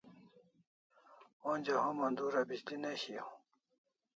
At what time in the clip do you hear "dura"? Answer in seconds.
2.17-2.41